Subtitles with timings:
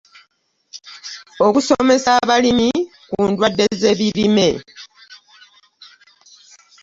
[1.45, 2.69] Okusomesa abalimi
[3.09, 4.55] kuddwadde z'ebimere.